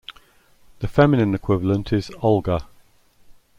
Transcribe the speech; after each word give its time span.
The 0.79 0.87
feminine 0.87 1.35
equivalent 1.35 1.93
is 1.93 2.09
Olga. 2.23 2.67